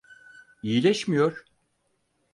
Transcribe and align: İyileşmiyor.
İyileşmiyor. 0.63 1.45